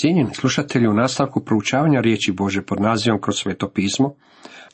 [0.00, 4.14] Cijenjeni slušatelji, u nastavku proučavanja riječi Bože pod nazivom kroz sveto pismo,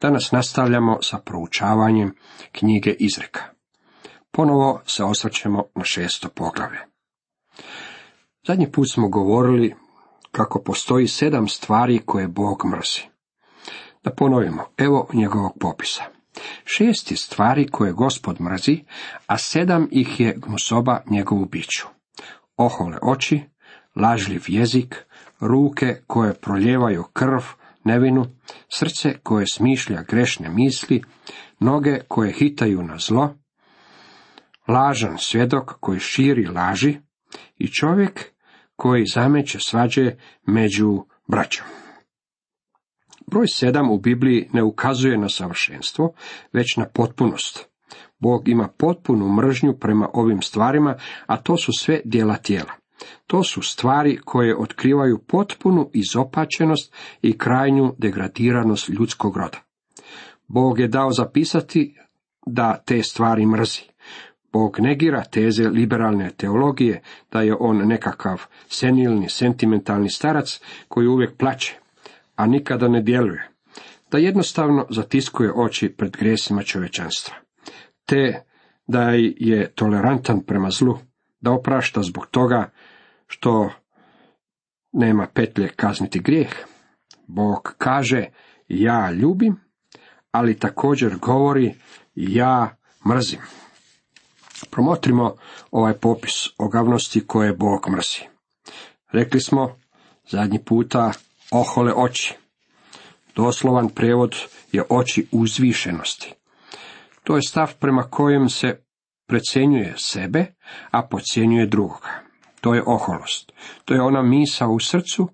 [0.00, 2.14] danas nastavljamo sa proučavanjem
[2.52, 3.42] knjige Izreka.
[4.30, 6.78] Ponovo se osvrćemo na šesto poglavlje.
[8.46, 9.74] Zadnji put smo govorili
[10.32, 13.02] kako postoji sedam stvari koje Bog mrzi.
[14.02, 16.02] Da ponovimo, evo njegovog popisa.
[16.64, 18.84] Šest je stvari koje gospod mrzi,
[19.26, 21.86] a sedam ih je gnusoba njegovu biću.
[22.56, 23.40] Ohole oči,
[23.96, 25.06] lažljiv jezik,
[25.46, 27.40] ruke koje proljevaju krv
[27.84, 28.26] nevinu,
[28.68, 31.02] srce koje smišlja grešne misli,
[31.60, 33.34] noge koje hitaju na zlo,
[34.68, 36.96] lažan svjedok koji širi laži
[37.56, 38.32] i čovjek
[38.76, 40.12] koji zameće svađe
[40.46, 41.66] među braćom.
[43.26, 46.14] Broj sedam u Bibliji ne ukazuje na savršenstvo,
[46.52, 47.68] već na potpunost.
[48.18, 52.83] Bog ima potpunu mržnju prema ovim stvarima, a to su sve dijela tijela.
[53.26, 59.58] To su stvari koje otkrivaju potpunu izopačenost i krajnju degradiranost ljudskog roda.
[60.48, 61.96] Bog je dao zapisati
[62.46, 63.82] da te stvari mrzi.
[64.52, 71.78] Bog negira teze liberalne teologije da je on nekakav senilni, sentimentalni starac koji uvijek plaće,
[72.36, 73.48] a nikada ne djeluje,
[74.10, 77.34] da jednostavno zatiskuje oči pred gresima čovečanstva,
[78.06, 78.42] te
[78.86, 80.98] da je tolerantan prema zlu,
[81.40, 82.70] da oprašta zbog toga
[83.34, 83.70] što
[84.92, 86.50] nema petlje kazniti grijeh.
[87.26, 88.26] Bog kaže
[88.68, 89.60] ja ljubim,
[90.30, 91.74] ali također govori
[92.14, 92.76] ja
[93.08, 93.40] mrzim.
[94.70, 95.36] Promotrimo
[95.70, 98.20] ovaj popis ogavnosti koje Bog mrzi.
[99.12, 99.76] Rekli smo
[100.28, 101.12] zadnji puta
[101.50, 102.34] ohole oči.
[103.36, 104.36] Doslovan prijevod
[104.72, 106.34] je oči uzvišenosti.
[107.24, 108.80] To je stav prema kojem se
[109.26, 110.46] precenjuje sebe,
[110.90, 112.23] a podcjenjuje drugoga.
[112.64, 113.52] To je oholost.
[113.84, 115.28] To je ona misa u srcu,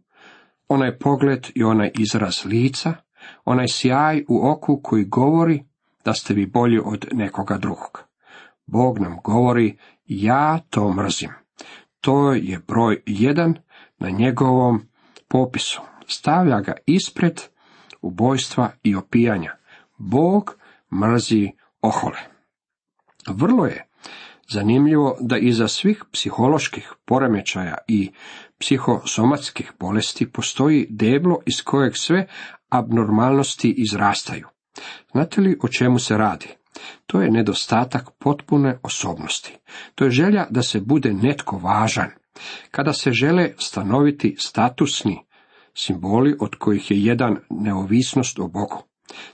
[0.69, 2.95] onaj pogled i onaj izraz lica,
[3.45, 5.65] onaj sjaj u oku koji govori
[6.05, 8.03] da ste vi bolji od nekoga drugog.
[8.67, 11.31] Bog nam govori, ja to mrzim.
[12.01, 13.55] To je broj jedan
[13.99, 14.83] na njegovom
[15.29, 15.81] popisu.
[16.07, 17.41] Stavlja ga ispred
[18.03, 19.57] ubojstva i opijanja.
[19.99, 20.57] Bog
[20.93, 21.51] mrzi
[21.81, 22.19] ohole.
[23.29, 23.90] Vrlo je
[24.51, 28.11] Zanimljivo da iza svih psiholoških poremećaja i
[28.59, 32.27] psihosomatskih bolesti postoji deblo iz kojeg sve
[32.69, 34.49] abnormalnosti izrastaju.
[35.13, 36.47] Znate li o čemu se radi?
[37.07, 39.57] To je nedostatak potpune osobnosti.
[39.95, 42.11] To je želja da se bude netko važan.
[42.71, 45.19] Kada se žele stanoviti statusni
[45.75, 48.83] simboli od kojih je jedan neovisnost o Bogu.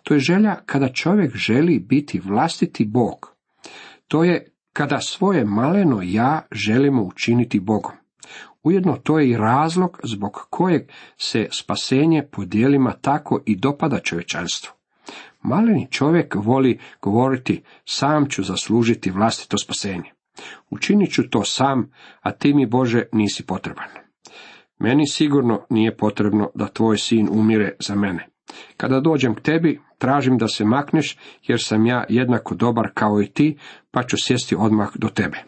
[0.02, 3.36] To je želja kada čovjek želi biti vlastiti Bog.
[4.08, 7.92] To je kada svoje maleno ja želimo učiniti Bogom.
[8.62, 10.82] Ujedno to je i razlog zbog kojeg
[11.16, 14.72] se spasenje po dijelima tako i dopada čovječanstvu.
[15.42, 20.12] Maleni čovjek voli govoriti sam ću zaslužiti vlastito spasenje.
[20.70, 23.88] Učinit ću to sam, a ti mi Bože nisi potreban.
[24.78, 28.28] Meni sigurno nije potrebno da tvoj sin umire za mene.
[28.76, 33.26] Kada dođem k tebi, tražim da se makneš, jer sam ja jednako dobar kao i
[33.26, 33.58] ti,
[33.90, 35.44] pa ću sjesti odmah do tebe.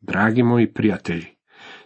[0.00, 1.26] Dragi moji prijatelji,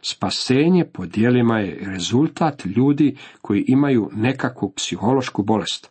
[0.03, 5.91] spasenje po dijelima je rezultat ljudi koji imaju nekakvu psihološku bolest.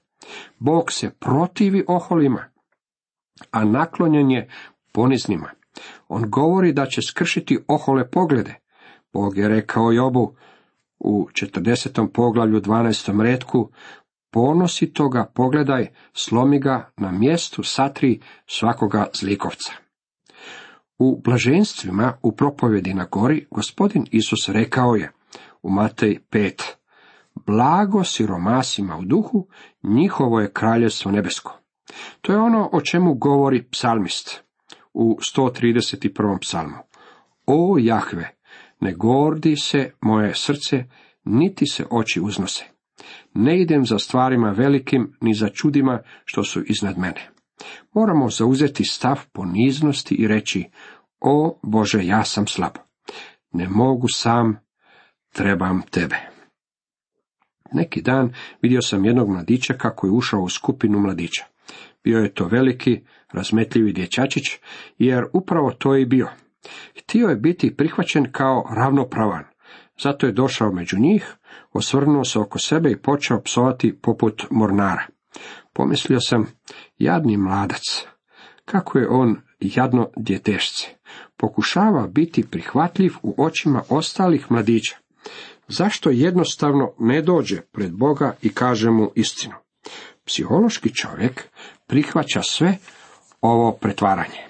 [0.59, 2.45] Bog se protivi oholima,
[3.51, 4.49] a naklonjen je
[4.91, 5.49] poniznima.
[6.07, 8.55] On govori da će skršiti ohole poglede.
[9.13, 10.35] Bog je rekao Jobu
[10.99, 12.07] u 40.
[12.13, 13.21] poglavlju 12.
[13.21, 13.71] redku,
[14.31, 19.71] ponosi toga, pogledaj, slomi ga na mjestu satri svakoga zlikovca.
[20.99, 25.11] U blaženstvima u propovjedi na gori gospodin Isus rekao je
[25.61, 26.61] u Matej 5.
[27.45, 29.47] Blago siromasima u duhu,
[29.83, 31.59] njihovo je kraljevstvo nebesko.
[32.21, 34.43] To je ono o čemu govori psalmist
[34.93, 36.39] u 131.
[36.41, 36.77] psalmu.
[37.45, 38.29] O Jahve,
[38.79, 40.83] ne gordi se moje srce,
[41.23, 42.78] niti se oči uznose.
[43.33, 47.29] Ne idem za stvarima velikim, ni za čudima što su iznad mene.
[47.93, 50.65] Moramo zauzeti stav poniznosti i reći,
[51.19, 52.73] o Bože, ja sam slab.
[53.51, 54.59] Ne mogu sam,
[55.33, 56.15] trebam tebe.
[57.71, 61.45] Neki dan vidio sam jednog mladića kako je ušao u skupinu mladića.
[62.03, 63.01] Bio je to veliki,
[63.31, 64.45] razmetljivi dječačić,
[64.97, 66.29] jer upravo to je i bio.
[66.99, 69.43] Htio je biti prihvaćen kao ravnopravan,
[70.01, 71.35] zato je došao među njih,
[71.73, 75.05] osvrnuo se oko sebe i počeo psovati poput mornara.
[75.73, 76.45] Pomislio sam,
[76.97, 78.05] jadni mladac,
[78.65, 80.87] kako je on jadno djetešce.
[81.37, 84.97] Pokušava biti prihvatljiv u očima ostalih mladića.
[85.67, 89.55] Zašto jednostavno ne dođe pred Boga i kaže mu istinu?
[90.25, 91.49] Psihološki čovjek
[91.87, 92.77] prihvaća sve
[93.41, 94.47] ovo pretvaranje.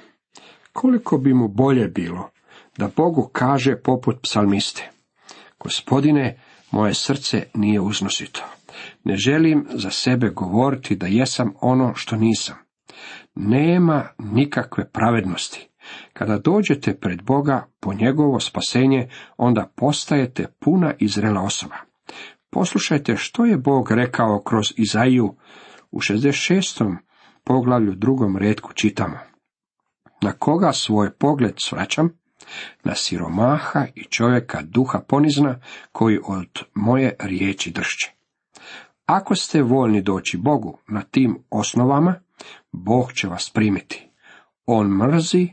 [0.73, 2.29] Koliko bi mu bolje bilo
[2.77, 4.89] da Bogu kaže poput psalmiste.
[5.59, 6.39] Gospodine,
[6.71, 8.43] moje srce nije uznosito.
[9.03, 12.55] Ne želim za sebe govoriti da jesam ono što nisam.
[13.35, 15.69] Nema nikakve pravednosti.
[16.13, 21.75] Kada dođete pred Boga po njegovo spasenje, onda postajete puna i zrela osoba.
[22.49, 25.35] Poslušajte što je Bog rekao kroz Izaiju
[25.91, 26.95] u 66.
[27.43, 29.17] poglavlju drugom redku čitamo.
[30.21, 32.09] Na koga svoj pogled svraćam?
[32.83, 35.59] Na siromaha i čovjeka duha ponizna,
[35.91, 38.11] koji od moje riječi dršće.
[39.05, 42.15] Ako ste voljni doći Bogu na tim osnovama,
[42.71, 44.09] Bog će vas primiti.
[44.65, 45.47] On mrzi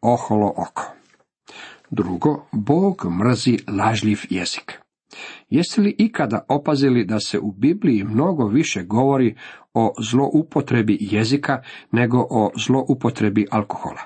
[0.00, 0.92] oholo oko.
[1.90, 4.80] Drugo, Bog mrzi lažljiv jezik.
[5.48, 9.36] Jeste li ikada opazili da se u Bibliji mnogo više govori
[9.74, 11.62] o zloupotrebi jezika
[11.92, 14.00] nego o zloupotrebi alkohola?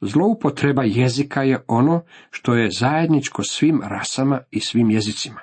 [0.00, 5.40] Zloupotreba jezika je ono što je zajedničko svim rasama i svim jezicima.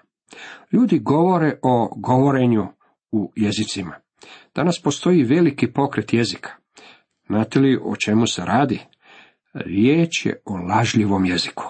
[0.71, 2.67] Ljudi govore o govorenju
[3.11, 3.95] u jezicima.
[4.55, 6.51] Danas postoji veliki pokret jezika.
[7.27, 8.79] Znate li o čemu se radi?
[9.53, 11.63] Riječ je o lažljivom jeziku.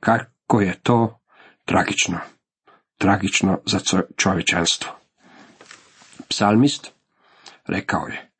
[0.00, 1.20] Kako je to
[1.64, 2.18] tragično.
[2.98, 3.78] Tragično za
[4.16, 4.90] čovječanstvo.
[6.28, 6.92] Psalmist
[7.66, 8.30] rekao je,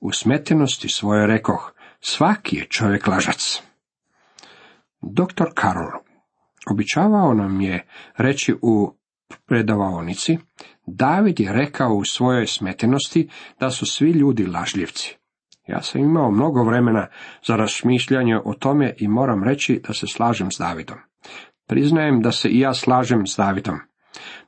[0.00, 3.62] u smetenosti svoje rekoh, svaki je čovjek lažac.
[5.02, 5.90] Doktor Karol
[6.70, 7.86] običavao nam je
[8.16, 8.96] reći u
[9.46, 10.38] predavaonici,
[10.86, 13.28] David je rekao u svojoj smetenosti
[13.60, 15.16] da su svi ljudi lažljivci.
[15.66, 17.06] Ja sam imao mnogo vremena
[17.46, 20.98] za razmišljanje o tome i moram reći da se slažem s Davidom.
[21.66, 23.78] Priznajem da se i ja slažem s Davidom.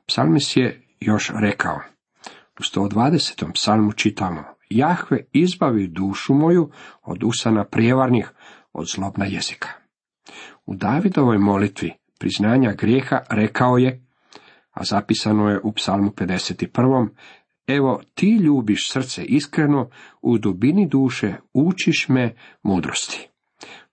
[0.07, 1.79] Psalmis je još rekao.
[2.59, 3.53] U 120.
[3.53, 4.52] psalmu čitamo.
[4.77, 6.69] Jahve izbavi dušu moju
[7.03, 8.31] od usana prijevarnih,
[8.73, 9.69] od zlobna jezika.
[10.65, 14.05] U Davidovoj molitvi priznanja grijeha rekao je,
[14.71, 17.07] a zapisano je u psalmu 51.
[17.67, 19.89] Evo, ti ljubiš srce iskreno,
[20.21, 23.29] u dubini duše učiš me mudrosti.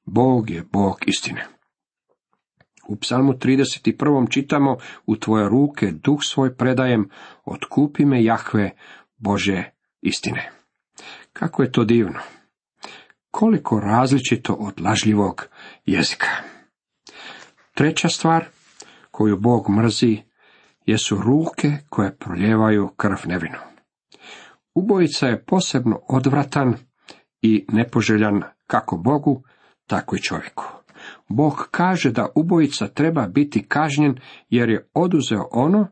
[0.04, 1.46] Bog je Bog istine.
[2.88, 4.30] U psalmu 31.
[4.30, 4.76] čitamo,
[5.06, 7.08] u tvoje ruke duh svoj predajem,
[7.44, 8.70] otkupi me Jahve,
[9.16, 9.64] Bože
[10.00, 10.59] istine.
[11.32, 12.20] Kako je to divno!
[13.30, 15.46] Koliko različito od lažljivog
[15.86, 16.28] jezika.
[17.74, 18.44] Treća stvar
[19.10, 20.22] koju Bog mrzi
[20.86, 23.58] jesu ruke koje proljevaju krv nevinu.
[24.74, 26.74] Ubojica je posebno odvratan
[27.42, 29.42] i nepoželjan kako Bogu,
[29.86, 30.64] tako i čovjeku.
[31.28, 35.88] Bog kaže da ubojica treba biti kažnjen jer je oduzeo ono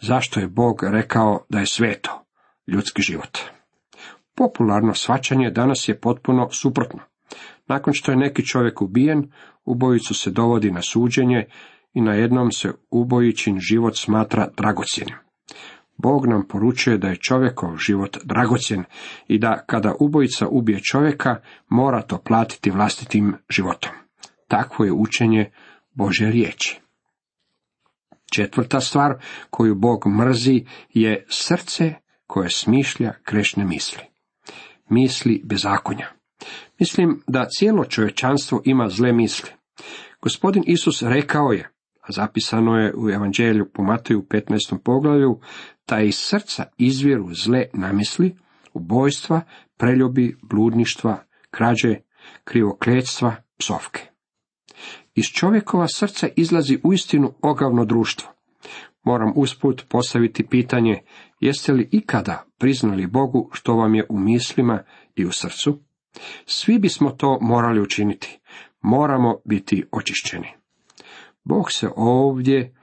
[0.00, 2.24] zašto je Bog rekao da je sveto,
[2.66, 3.38] ljudski život.
[4.36, 7.00] Popularno svačanje danas je potpuno suprotno.
[7.68, 9.32] Nakon što je neki čovjek ubijen,
[9.64, 11.46] ubojicu se dovodi na suđenje
[11.94, 15.16] i na jednom se ubojičin život smatra dragocjenim.
[15.96, 18.84] Bog nam poručuje da je čovjekov život dragocjen
[19.28, 21.36] i da kada ubojica ubije čovjeka,
[21.68, 23.92] mora to platiti vlastitim životom.
[24.48, 25.50] Takvo je učenje
[25.94, 26.80] Bože riječi.
[28.34, 29.14] Četvrta stvar
[29.50, 31.94] koju Bog mrzi je srce
[32.26, 34.15] koje smišlja krešne misli.
[34.88, 36.06] Misli bezakonja.
[36.78, 39.50] Mislim da cijelo čovječanstvo ima zle misli.
[40.22, 44.78] Gospodin Isus rekao je, a zapisano je u Evanđelju po Mateju 15.
[44.84, 45.40] poglavlju,
[45.88, 48.36] da iz srca izvjeru zle namisli,
[48.72, 49.40] ubojstva,
[49.76, 51.96] preljubi, bludništva, krađe,
[52.44, 54.10] krivokletstva, psovke.
[55.14, 58.35] Iz čovjekova srca izlazi uistinu ogavno društvo.
[59.06, 61.02] Moram usput postaviti pitanje,
[61.40, 64.82] jeste li ikada priznali Bogu što vam je u mislima
[65.14, 65.82] i u srcu?
[66.46, 68.38] Svi bismo to morali učiniti.
[68.80, 70.48] Moramo biti očišćeni.
[71.44, 72.74] Bog se ovdje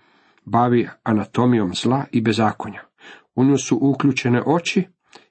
[0.45, 2.81] bavi anatomijom zla i bezakonja.
[3.35, 4.87] U nju su uključene oči,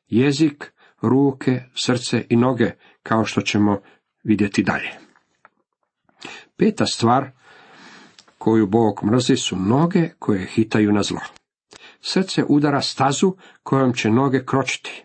[0.07, 0.73] jezik,
[1.03, 2.71] ruke, srce i noge,
[3.03, 3.81] kao što ćemo
[4.25, 4.91] vidjeti dalje.
[6.57, 7.31] Peta stvar
[8.43, 11.21] koju Bog mrzi su noge koje hitaju na zlo.
[12.01, 13.33] Srce udara stazu
[13.63, 15.05] kojom će noge kročiti.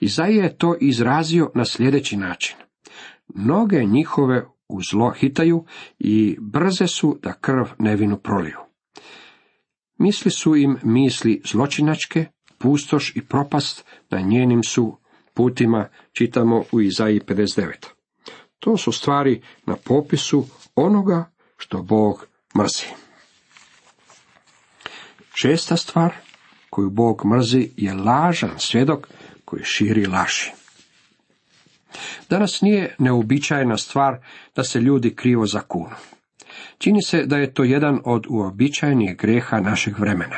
[0.00, 2.56] Izaija je to izrazio na sljedeći način.
[3.28, 5.64] Noge njihove u zlo hitaju
[5.98, 8.58] i brze su da krv nevinu proliju.
[9.98, 12.26] Misli su im misli zločinačke,
[12.58, 14.98] pustoš i propast na njenim su
[15.34, 17.72] putima, čitamo u Izaiji 59.
[18.58, 22.28] To su stvari na popisu onoga što Bog
[22.58, 22.86] mrzi.
[25.34, 26.14] Šesta stvar
[26.70, 29.08] koju Bog mrzi je lažan svjedok
[29.44, 30.50] koji širi laži.
[32.30, 34.18] Danas nije neobičajna stvar
[34.56, 35.96] da se ljudi krivo zakunu.
[36.78, 40.36] Čini se da je to jedan od uobičajenih greha našeg vremena.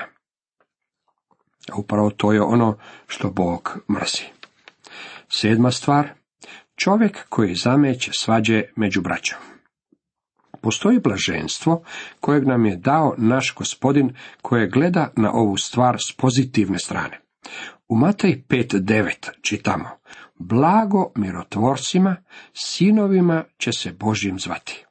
[1.73, 4.25] A upravo to je ono što Bog mrzi.
[5.29, 6.09] Sedma stvar,
[6.77, 9.39] čovjek koji zameće svađe među braćom.
[10.61, 11.83] Postoji blaženstvo
[12.21, 17.21] kojeg nam je dao naš gospodin koje gleda na ovu stvar s pozitivne strane.
[17.88, 19.88] U Matej 5.9 čitamo
[20.38, 22.17] Blago mirotvorcima,
[22.52, 24.85] sinovima će se Božjim zvati.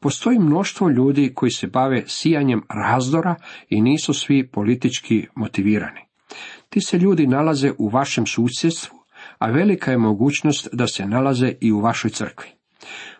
[0.00, 3.34] Postoji mnoštvo ljudi koji se bave sijanjem razdora
[3.68, 6.00] i nisu svi politički motivirani.
[6.68, 8.98] Ti se ljudi nalaze u vašem susjedstvu,
[9.38, 12.48] a velika je mogućnost da se nalaze i u vašoj crkvi.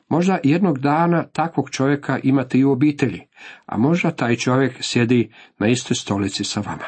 [0.08, 3.20] Možda jednog dana takvog čovjeka imate i u obitelji,
[3.66, 6.86] a možda taj čovjek sjedi na istoj stolici sa vama.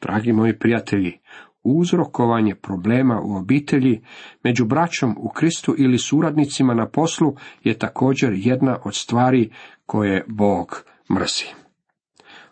[0.00, 1.18] Dragi moji prijatelji,
[1.62, 4.02] uzrokovanje problema u obitelji,
[4.44, 7.34] među braćom u Kristu ili suradnicima na poslu
[7.64, 9.50] je također jedna od stvari
[9.86, 10.84] koje Bog
[11.14, 11.44] mrzi.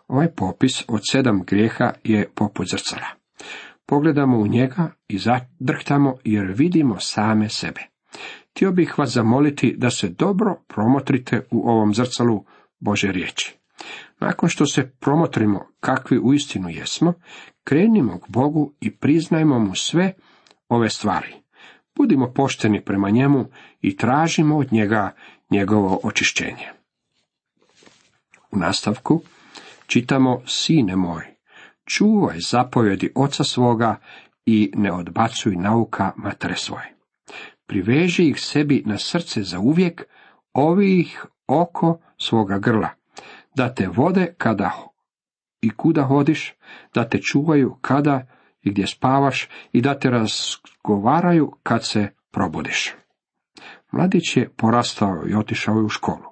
[0.07, 3.07] Ovaj popis od sedam grijeha je poput zrcala.
[3.85, 7.81] Pogledamo u njega i zadrhtamo jer vidimo same sebe.
[8.55, 12.45] Htio bih vas zamoliti da se dobro promotrite u ovom zrcalu
[12.79, 13.57] Bože riječi.
[14.19, 17.13] Nakon što se promotrimo kakvi uistinu jesmo,
[17.63, 20.13] krenimo k Bogu i priznajmo mu sve
[20.69, 21.33] ove stvari.
[21.95, 23.45] Budimo pošteni prema njemu
[23.81, 25.15] i tražimo od njega
[25.51, 26.71] njegovo očišćenje.
[28.51, 29.21] U nastavku
[29.87, 31.23] čitamo Sine moj,
[31.85, 33.99] čuvaj zapovjedi oca svoga
[34.45, 36.95] i ne odbacuj nauka matere svoje.
[37.67, 40.03] Priveži ih sebi na srce za uvijek,
[40.53, 42.89] ovi ih oko svoga grla,
[43.55, 44.71] da te vode kada
[45.61, 46.53] i kuda hodiš,
[46.93, 48.27] da te čuvaju kada
[48.61, 52.93] i gdje spavaš i da te razgovaraju kad se probudiš.
[53.91, 56.25] Mladić je porastao i otišao u školu,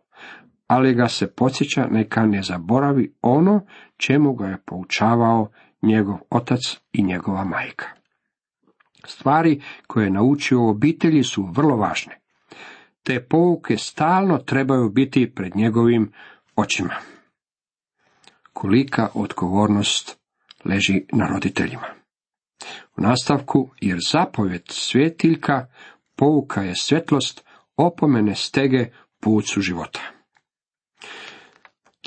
[0.68, 3.66] ali ga se podsjeća neka ne zaboravi ono
[3.98, 5.50] čemu ga je poučavao
[5.82, 6.60] njegov otac
[6.92, 8.03] i njegova majka.
[9.06, 12.20] Stvari koje je naučio u obitelji su vrlo važne.
[13.04, 16.12] Te pouke stalno trebaju biti pred njegovim
[16.56, 16.94] očima
[18.54, 20.20] kolika odgovornost
[20.66, 21.88] leži na roditeljima.
[22.98, 25.68] U nastavku, jer zapovjed svjetiljka,
[26.16, 27.46] pouka je svjetlost,
[27.78, 28.86] opomene stege
[29.20, 30.00] put su života.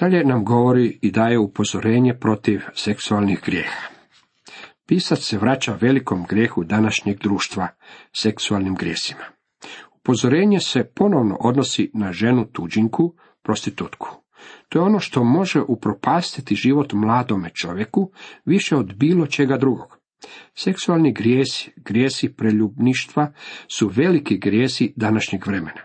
[0.00, 3.95] Dalje nam govori i daje upozorenje protiv seksualnih grijeha.
[4.86, 7.68] Pisac se vraća velikom grijehu današnjeg društva,
[8.12, 9.24] seksualnim grijesima.
[9.98, 14.08] Upozorenje se ponovno odnosi na ženu tuđinku, prostitutku.
[14.68, 18.10] To je ono što može upropastiti život mladome čovjeku
[18.44, 19.98] više od bilo čega drugog.
[20.54, 23.32] Seksualni grijesi, grijesi preljubništva
[23.68, 25.80] su veliki grijesi današnjeg vremena.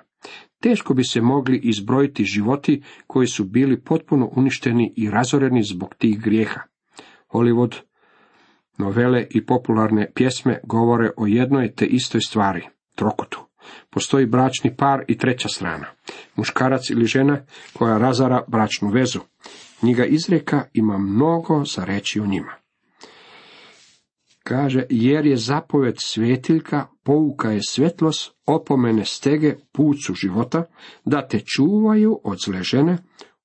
[0.62, 6.22] Teško bi se mogli izbrojiti životi koji su bili potpuno uništeni i razoreni zbog tih
[6.22, 6.62] grijeha.
[7.30, 7.82] Hollywood,
[8.82, 13.40] novele i popularne pjesme govore o jednoj te istoj stvari, trokotu.
[13.90, 15.86] Postoji bračni par i treća strana.
[16.36, 17.38] Muškarac ili žena
[17.74, 19.20] koja razara bračnu vezu.
[19.80, 22.52] Knjiga izreka ima mnogo za reći o njima.
[24.44, 30.64] Kaže, jer je zapoved svetiljka, pouka je svjetlost, opomene stege, pucu života,
[31.06, 32.98] da te čuvaju od zle žene,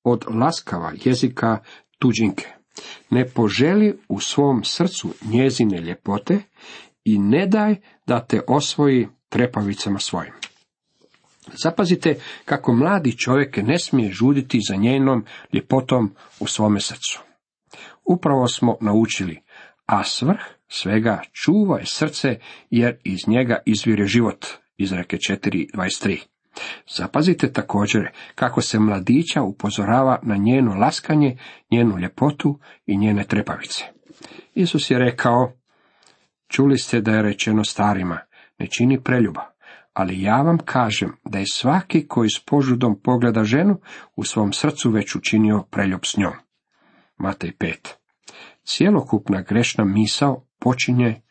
[0.04, 1.58] od laskava jezika
[1.98, 2.55] tuđinke.
[3.10, 6.38] Ne poželi u svom srcu njezine ljepote
[7.04, 10.32] i ne daj da te osvoji trepavicama svojim.
[11.52, 12.14] Zapazite
[12.44, 17.20] kako mladi čovjek ne smije žuditi za njenom ljepotom u svome srcu.
[18.04, 19.42] Upravo smo naučili,
[19.86, 22.38] a svrh svega čuvaj srce,
[22.70, 24.46] jer iz njega izvire život.
[24.76, 26.35] Izreke 4.23.
[26.96, 31.38] Zapazite također kako se mladića upozorava na njeno laskanje,
[31.70, 33.84] njenu ljepotu i njene trepavice.
[34.54, 35.52] Isus je rekao,
[36.48, 38.18] čuli ste da je rečeno starima,
[38.58, 39.56] ne čini preljuba,
[39.92, 43.80] ali ja vam kažem da je svaki koji s požudom pogleda ženu
[44.16, 46.32] u svom srcu već učinio preljub s njom.
[47.16, 47.74] Matej 5.
[48.64, 51.22] Cijelokupna grešna misao počinje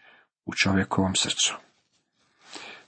[0.45, 1.64] u čovjekovom srcu.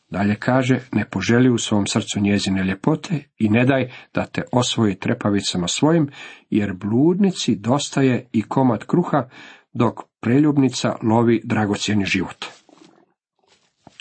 [0.10, 4.96] Dalje kaže, ne poželi u svom srcu njezine ljepote i ne daj da te osvoji
[4.96, 6.10] trepavicama svojim,
[6.50, 9.30] jer bludnici dostaje i komad kruha,
[9.74, 12.46] dok preljubnica lovi dragocjeni život.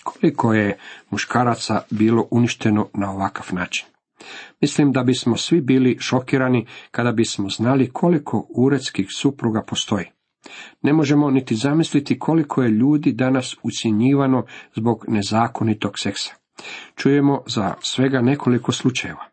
[0.05, 0.79] Koliko je
[1.11, 3.87] muškaraca bilo uništeno na ovakav način?
[4.61, 10.16] Mislim da bismo svi bili šokirani kada bismo znali koliko uredskih supruga postoji.
[10.83, 16.35] Ne možemo niti zamisliti koliko je ljudi danas ucjenjivano zbog nezakonitog seksa.
[16.97, 19.25] Čujemo za svega nekoliko slučajeva.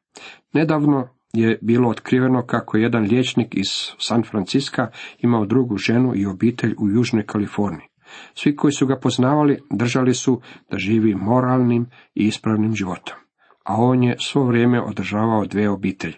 [0.53, 3.67] Nedavno je bilo otkriveno kako jedan liječnik iz
[3.98, 4.89] San Franciska
[5.20, 7.88] imao drugu ženu i obitelj u Južnoj Kaliforniji.
[8.36, 10.41] Svi koji su ga poznavali držali su
[10.72, 13.15] da živi moralnim i ispravnim životom,
[13.63, 16.13] a on je svo vrijeme održavao dvije obitelji.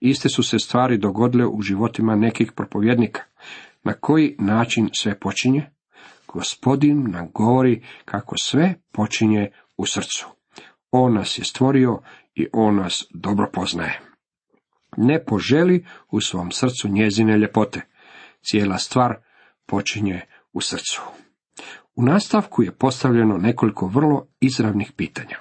[0.00, 3.22] Iste su se stvari dogodile u životima nekih propovjednika.
[3.84, 5.70] Na koji način sve počinje?
[6.26, 10.26] Gospodin nam govori kako sve počinje u srcu.
[10.90, 12.00] On nas je stvorio
[12.34, 14.00] i on nas dobro poznaje.
[14.96, 17.80] Ne poželi u svom srcu njezine ljepote.
[18.42, 19.16] Cijela stvar
[19.66, 20.20] počinje
[20.52, 21.02] u srcu.
[21.94, 25.36] U nastavku je postavljeno nekoliko vrlo izravnih pitanja.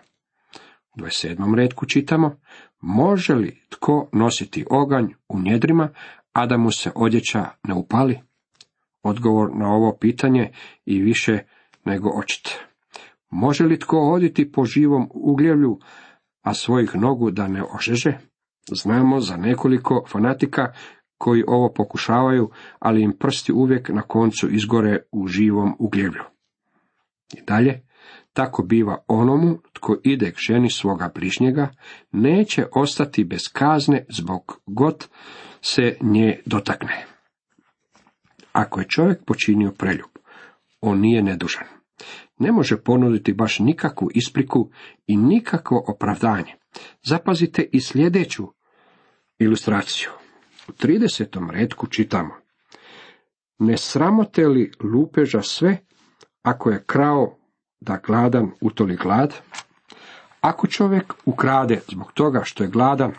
[0.96, 1.56] U 27.
[1.56, 2.40] redku čitamo,
[2.82, 5.90] može li tko nositi oganj u njedrima,
[6.34, 8.20] a da mu se odjeća ne upali?
[9.04, 10.52] Odgovor na ovo pitanje
[10.86, 11.40] i više
[11.86, 12.60] nego očit.
[13.30, 15.80] Može li tko hoditi po živom ugljevlju,
[16.42, 18.18] a svojih nogu da ne ožeže?
[18.72, 20.74] Znamo za nekoliko fanatika
[21.18, 26.24] koji ovo pokušavaju, ali im prsti uvijek na koncu izgore u živom ugljevlju.
[27.34, 27.82] I dalje,
[28.34, 31.70] tako biva onomu tko ide k ženi svoga bližnjega,
[32.12, 35.08] neće ostati bez kazne zbog god
[35.62, 37.11] se nje dotakne.
[38.52, 40.10] Ako je čovjek počinio preljub,
[40.82, 41.68] on nije nedužan.
[42.40, 44.70] Ne može ponuditi baš nikakvu ispriku
[45.08, 46.56] i nikakvo opravdanje.
[47.04, 48.48] Zapazite i sljedeću
[49.40, 50.10] ilustraciju.
[50.68, 51.50] U 30.
[51.50, 52.36] redku čitamo.
[53.60, 55.78] Ne sramote li lupeža sve,
[56.42, 57.38] ako je krao
[57.82, 59.34] da gladan utoli glad?
[60.42, 63.14] Ako čovjek ukrade zbog toga što je gladan,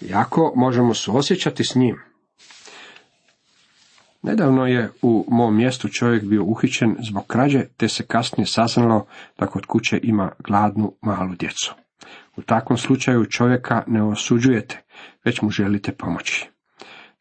[0.00, 2.07] jako možemo suosjećati s njim.
[4.28, 9.06] Nedavno je u mom mjestu čovjek bio uhićen zbog krađe, te se kasnije saznalo
[9.38, 11.74] da kod kuće ima gladnu malu djecu.
[12.36, 14.82] U takvom slučaju čovjeka ne osuđujete,
[15.24, 16.50] već mu želite pomoći.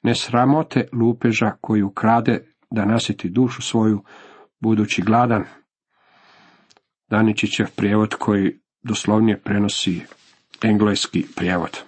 [0.03, 4.03] Ne sramote lupeža koji ukrade da nasiti dušu svoju,
[4.59, 5.43] budući gladan.
[7.09, 10.01] Daničićev prijevod koji doslovnije prenosi
[10.63, 11.83] engleski prijevod.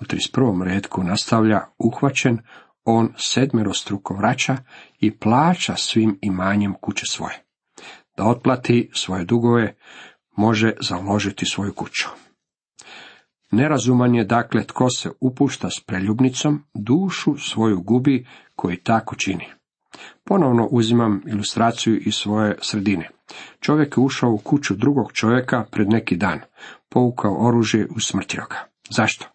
[0.00, 0.64] U 31.
[0.64, 2.38] redku nastavlja uhvaćen,
[2.84, 4.56] on sedmerostruko vraća
[5.00, 7.44] i plaća svim imanjem kuće svoje.
[8.16, 9.74] Da otplati svoje dugove,
[10.36, 12.08] može založiti svoju kuću.
[13.50, 19.46] Nerazuman je dakle tko se upušta s preljubnicom, dušu svoju gubi koji tako čini.
[20.24, 23.10] Ponovno uzimam ilustraciju iz svoje sredine.
[23.60, 26.40] Čovjek je ušao u kuću drugog čovjeka pred neki dan,
[26.88, 28.44] povukao oružje i usmrtio.
[28.90, 29.26] Zašto?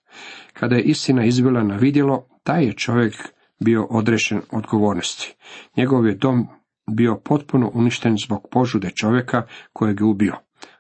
[0.53, 5.35] Kada je istina izbila na vidjelo, taj je čovjek bio odrešen odgovornosti.
[5.77, 6.47] Njegov je dom
[6.91, 9.43] bio potpuno uništen zbog požude čovjeka
[9.73, 10.35] kojeg je ubio.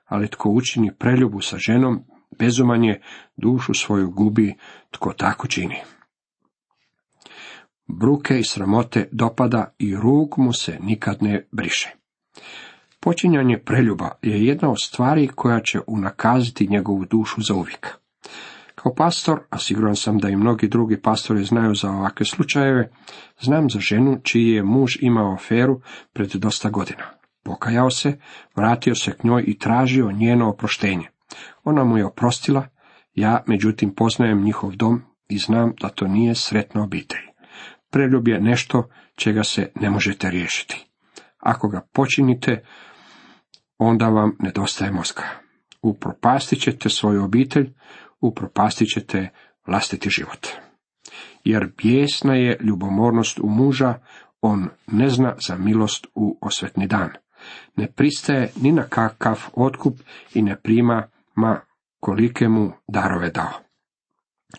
[0.05, 2.03] Ali tko učini preljubu sa ženom,
[2.39, 3.01] bezumanje,
[3.37, 4.55] dušu svoju gubi,
[4.91, 5.75] tko tako čini.
[7.87, 11.95] Bruke i sramote dopada i rug mu se nikad ne briše.
[12.99, 17.97] Počinjanje preljuba je jedna od stvari koja će unakaziti njegovu dušu za uvijek.
[18.87, 22.91] Kao pastor, a siguran sam da i mnogi drugi pastori znaju za ovakve slučajeve,
[23.39, 25.81] znam za ženu čiji je muž imao aferu
[26.13, 27.03] pred dosta godina.
[27.43, 28.19] Pokajao se,
[28.55, 31.07] vratio se k njoj i tražio njeno oproštenje.
[31.63, 32.67] Ona mu je oprostila,
[33.13, 37.25] ja međutim poznajem njihov dom i znam da to nije sretna obitelj.
[37.91, 40.85] Preljub je nešto čega se ne možete riješiti.
[41.39, 42.63] Ako ga počinite,
[43.77, 45.23] onda vam nedostaje mozga.
[45.81, 47.73] Upropastit ćete svoju obitelj,
[48.21, 49.29] upropastit ćete
[49.67, 50.47] vlastiti život.
[51.43, 53.93] Jer bijesna je ljubomornost u muža,
[54.41, 57.09] on ne zna za milost u osvetni dan.
[57.75, 59.99] Ne pristaje ni na kakav otkup
[60.33, 61.59] i ne prima ma
[61.99, 63.53] kolike mu darove dao.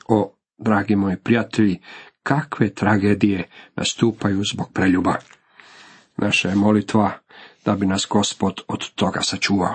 [0.09, 1.81] O, dragi moji prijatelji,
[2.23, 5.15] kakve tragedije nastupaju zbog preljuba.
[6.17, 7.11] Naša je molitva
[7.65, 9.75] da bi nas gospod od toga sačuvao.